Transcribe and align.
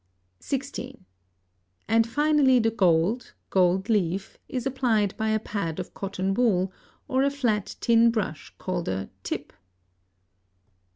(16) 0.39 1.05
And, 1.87 2.07
finally, 2.07 2.57
the 2.57 2.71
gold 2.71 3.33
(gold 3.51 3.87
leaf) 3.87 4.39
is 4.49 4.65
applied 4.65 5.15
by 5.15 5.29
a 5.29 5.37
pad 5.37 5.79
of 5.79 5.93
cotton 5.93 6.33
wool, 6.33 6.73
or 7.07 7.21
a 7.21 7.29
flat 7.29 7.75
thin 7.81 8.09
brush 8.09 8.51
called 8.57 8.87
a 8.89 9.11
"tip." 9.21 9.53